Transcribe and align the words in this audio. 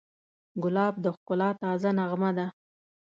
ګلاب 0.63 0.95
د 1.03 1.05
ښکلا 1.15 1.49
تازه 1.61 1.89
نغمه 1.99 2.31
ده. 2.37 2.47